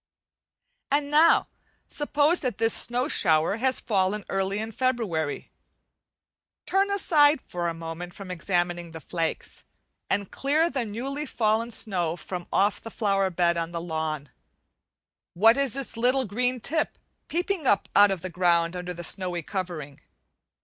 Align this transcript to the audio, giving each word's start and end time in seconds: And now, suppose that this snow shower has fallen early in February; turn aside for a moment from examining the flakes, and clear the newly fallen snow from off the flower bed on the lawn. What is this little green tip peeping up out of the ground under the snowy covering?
And 0.89 1.11
now, 1.11 1.47
suppose 1.87 2.39
that 2.39 2.57
this 2.57 2.73
snow 2.73 3.07
shower 3.07 3.57
has 3.57 3.79
fallen 3.79 4.25
early 4.29 4.57
in 4.57 4.71
February; 4.71 5.51
turn 6.65 6.89
aside 6.89 7.39
for 7.45 7.67
a 7.69 7.75
moment 7.75 8.15
from 8.15 8.31
examining 8.31 8.93
the 8.93 8.99
flakes, 8.99 9.63
and 10.09 10.31
clear 10.31 10.71
the 10.71 10.85
newly 10.85 11.27
fallen 11.27 11.69
snow 11.69 12.15
from 12.17 12.47
off 12.51 12.81
the 12.81 12.89
flower 12.89 13.29
bed 13.29 13.57
on 13.57 13.73
the 13.73 13.79
lawn. 13.79 14.29
What 15.35 15.55
is 15.55 15.73
this 15.73 15.95
little 15.95 16.25
green 16.25 16.61
tip 16.61 16.97
peeping 17.27 17.67
up 17.67 17.87
out 17.95 18.09
of 18.09 18.21
the 18.23 18.31
ground 18.31 18.75
under 18.75 18.95
the 18.95 19.03
snowy 19.03 19.43
covering? 19.43 20.01